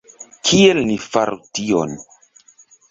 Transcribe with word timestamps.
Kiel 0.47 0.81
ni 0.89 0.97
faru 1.11 1.39
tion? 1.61 1.97